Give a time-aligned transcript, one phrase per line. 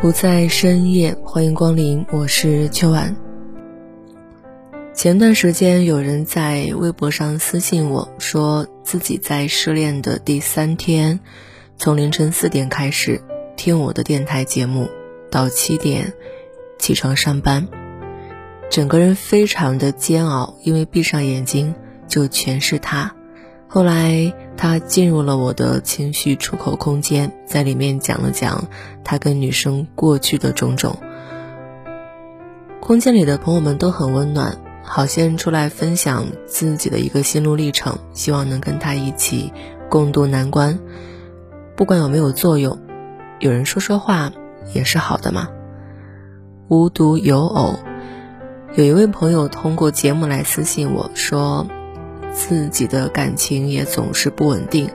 [0.00, 3.14] 不在深夜，欢迎光临，我是秋晚。
[4.94, 11.20] 前段时间有人在微博上私信我说，自己在失恋的第三天，
[11.76, 13.20] 从凌晨四点开始
[13.58, 14.88] 听我的电台节目，
[15.30, 16.14] 到七点
[16.78, 17.68] 起床上班，
[18.70, 21.74] 整个人非常的煎熬，因为闭上眼睛
[22.08, 23.14] 就全是他。
[23.72, 28.64] 后来他进入了我的情绪出口空间，在里面讲了讲
[29.04, 30.98] 他跟女生过去的种种。
[32.80, 39.52] 空间里的朋友们都很温暖，好些人出来分享自己的一个心路历程，希望能跟他一起
[39.88, 40.80] 共度难关。
[41.76, 42.76] 不管有没有作用，
[43.38, 44.32] 有人说说话
[44.74, 45.48] 也是好的嘛。
[46.66, 47.76] 无独有偶，
[48.74, 51.68] 有一位朋友通过节目来私信我说。
[52.32, 54.90] 自己的感情也总是不稳定，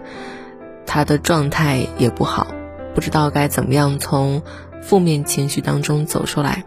[0.85, 2.47] 他的状态也不好，
[2.93, 4.41] 不知道该怎么样从
[4.81, 6.63] 负面情绪当中走出来。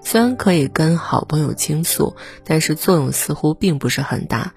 [0.00, 4.52] 虽然可以跟好朋友倾诉，但是作用似乎并不是很大。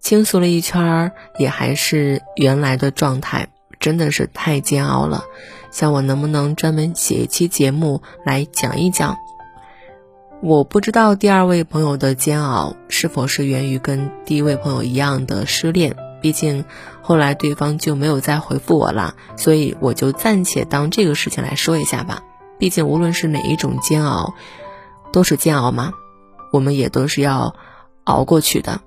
[0.00, 3.48] 倾诉了一圈儿，也还是原来的状态，
[3.80, 5.24] 真的是太煎熬了。
[5.70, 9.16] 像我能不能专门写一期节目来讲一讲？
[10.46, 16.64] 我不知道第二位朋友的煎熬是否是源于跟第一位朋友一样的失恋，毕竟
[17.02, 22.22] 后来对方就没有再回复我了，所以我就暂且当这个事情来说一下吧。
[22.60, 24.34] 毕竟无论是哪一种煎熬，
[25.12, 25.92] 都是煎熬嘛，
[26.52, 27.56] 我们也都是要
[28.04, 28.80] 熬过去的。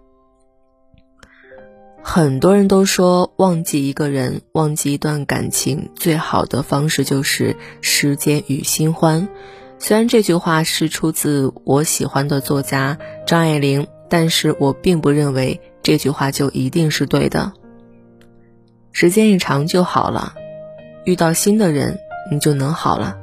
[2.01, 9.27] 很多人都说，忘记一个人，忘记一段感情，最好的方式就是时间与新欢。
[9.81, 17.53] 虽然这句话是出自我喜欢的作家张爱玲，但是我并不认为这句话就一定是对的。
[18.91, 20.33] 时间一长就好了，
[21.05, 21.97] 遇到新的人
[22.29, 23.17] 你就能好了。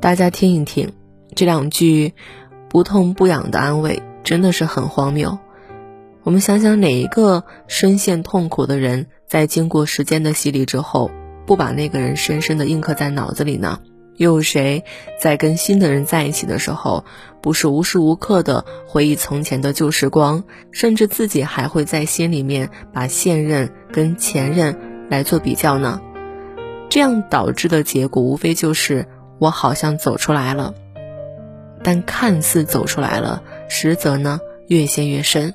[0.00, 0.92] 大家听一听，
[1.36, 2.14] 这两句
[2.70, 5.38] 不痛不痒的安慰真的是很荒谬。
[6.22, 11.10] 我们想想，哪一个深陷痛苦的人，在经过时间的洗礼之后，
[11.44, 13.80] 不把那个人深深的印刻在脑子里呢？
[14.16, 14.84] 又有谁
[15.20, 17.04] 在跟新的人在一起的时候，
[17.42, 24.78] 不是无时无刻的回忆从前的旧时光，甚至自己还会在心里面把现任跟前任
[25.10, 26.00] 来做比较呢？
[26.88, 29.06] 这样导致的结果，无非就是
[29.38, 30.74] 我好像走出来了，
[31.82, 34.38] 但看似走出来了，实则呢
[34.68, 35.54] 越陷越深。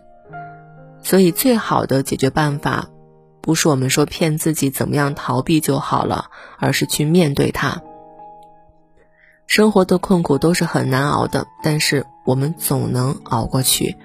[1.01, 2.89] 所以，最好的解决办法，
[3.41, 6.25] 不是我们说骗自己怎么样逃避就好了，
[6.57, 7.81] 而是去面对它。
[9.49, 13.97] 生活的困苦都是很难熬的，但是我们总能熬过去。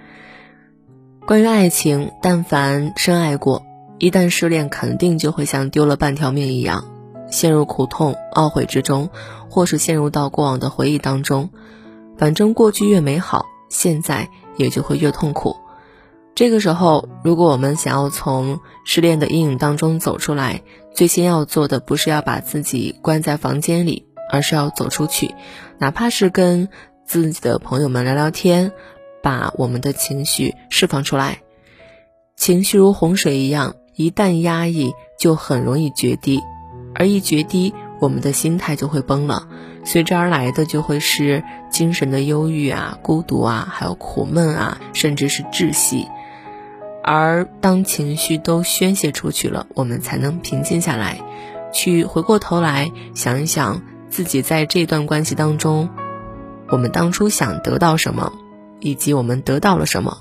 [1.27, 3.63] 关于爱情，但凡深爱过，
[3.99, 6.87] 一旦失恋，肯定就会像丢了半条命一样，
[7.31, 9.11] 陷入苦痛、懊悔之中，
[9.51, 11.51] 或是陷入到过往的回忆当中。
[12.17, 15.57] 反正过去越美好，现在也就会越痛苦。
[16.35, 20.63] 这个时候，如果我们想要从失恋的阴影当中走出来，
[20.95, 24.07] 最先要做的不是要把自己关在房间里。
[24.35, 25.33] 而是要走出去，
[25.79, 26.69] 哪怕是跟
[27.07, 28.73] 自己的朋友们聊聊天，
[29.23, 31.39] 把我们的情绪释放出来。
[32.35, 36.41] 情绪如洪水一样，一旦压抑，就很容易决堤，
[36.97, 39.47] 而一决堤，我们的心态就会崩了，
[39.85, 46.09] 随之而来的就会是精神的忧郁啊、孤独啊，还有苦闷啊，甚至是窒息。
[47.05, 51.21] 而当情绪都宣泄出去了，我们才能平静下来，
[51.73, 53.81] 去回过头来想一想。
[54.15, 55.91] 自己在这段关系当中，
[56.69, 58.33] 我们当初想得到什么，
[58.79, 60.19] 以及我们得到了什么。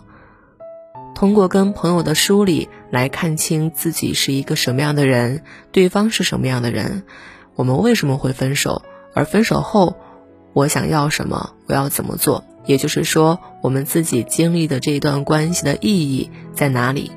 [1.13, 7.03] 通过跟朋友的梳理来看清自己是一个什么样的人，对方是什么样的人，
[7.53, 8.81] 我们为什么会分手，
[9.13, 9.95] 而分手后
[10.53, 12.43] 我想要什么，我要怎么做？
[12.65, 17.11] 也就是说，我们自己经历的这一段关系的意义在哪里？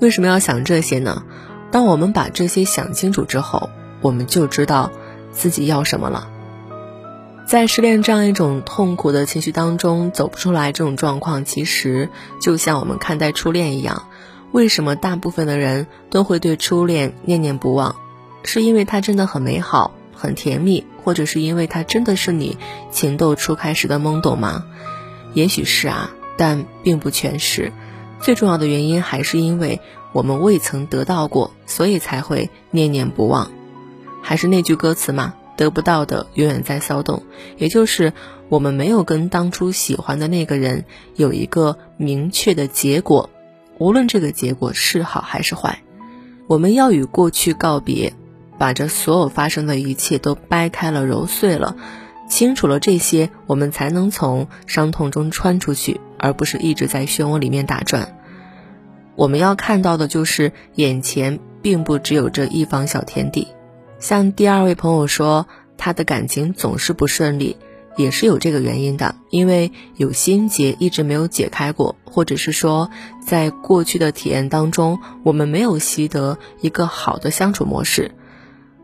[0.00, 1.22] 为什么要想这些呢？
[1.70, 3.70] 当我们把这些想清楚之后，
[4.00, 4.90] 我们就知道。
[5.36, 6.28] 自己要什么了？
[7.46, 12.08] 在失恋这样一种痛苦的情绪当中走不出来，这种状况其实
[12.40, 14.08] 就像我们看待初恋一样。
[14.52, 17.94] 为什么大部分的人都会对初恋念念不忘？
[18.42, 22.56] 是因为它真的很美好、很甜蜜，或者是因为它真的是你
[22.90, 24.64] 情窦初开时的懵懂吗？
[25.34, 27.72] 也许是啊，但并不全是。
[28.20, 29.80] 最重要的原因还是因为
[30.12, 33.50] 我们未曾得到过，所以才会念念不忘。
[34.26, 35.34] 还是那句歌词嘛。
[35.56, 37.22] 得不到的永远在骚动，
[37.56, 38.12] 也就是
[38.50, 40.84] 我们没有跟当初喜欢的那个人
[41.14, 43.30] 有一个明确的结果，
[43.78, 45.78] 无论这个结果是好还是坏，
[46.46, 48.12] 我们要与过去告别，
[48.58, 51.74] 把这所有发生的一切都掰开了揉碎了，
[52.28, 58.18] 清楚了这些，我们才能从伤痛中穿出去，而不是一直在漩涡里面打转。
[59.14, 63.48] 我们要看到的就是眼前并不只有这一方小天地。
[63.98, 65.46] 像第二位朋友说，
[65.78, 67.56] 他的感情总是不顺利，
[67.96, 72.90] 也是有这个原因的，因为有心结一直没有解开过，或者是说，
[73.26, 78.12] 在过去的体验当中，我们没有习得一个好的相处模式。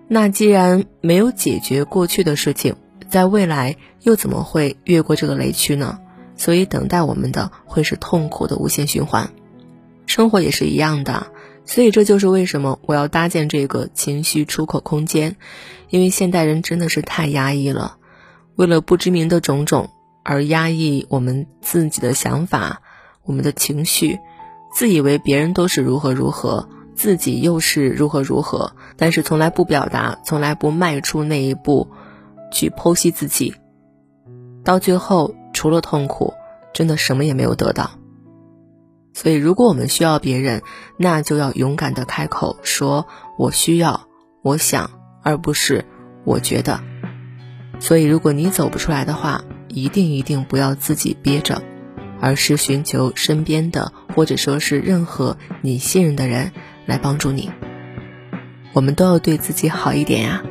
[0.08, 2.76] 那既然没有解决过去的事情，
[3.08, 5.98] 在未来又怎么会越过这个雷区呢？
[6.36, 9.30] 所以等待我们的会是痛苦的无限循环。
[10.06, 11.26] 生活也是一样的。
[11.64, 15.36] 所以这就是为什么我要搭建这个情绪出口空间，
[15.90, 17.96] 因为现代人真的是太压抑了，
[18.56, 19.90] 为了不知名的种种
[20.24, 22.82] 而压抑我们自己的想法、
[23.24, 24.18] 我们的情绪，
[24.74, 31.88] 自以为别人都是如何如何，自己又是如何如何，但是从来不表达，从来不迈出那一步，
[32.50, 33.54] 去剖析自己，
[34.64, 36.34] 到最后除了痛苦，
[36.74, 38.01] 真的什么也没有得到。
[39.14, 40.62] 所以，如果我们需要别人，
[40.96, 43.06] 那就要勇敢的开口说
[43.38, 44.08] “我需要，
[44.42, 44.90] 我想”，
[45.22, 45.84] 而不是
[46.24, 46.80] “我觉得”。
[47.78, 51.62] 所以，如果你走不出来的话，一定一定不要自己憋着，
[52.20, 56.52] 而是寻求身边的，或者说是任何你信任的人
[56.86, 57.50] 来帮助你。
[58.72, 60.42] 我们都要对自己好一点呀！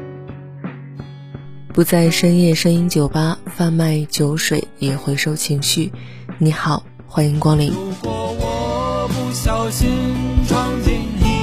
[1.74, 5.92] 不在深夜声音酒吧贩卖酒水，也回收情绪。
[6.38, 8.21] 你好，欢迎光临。
[9.34, 10.14] 小心
[10.46, 11.41] 闯进。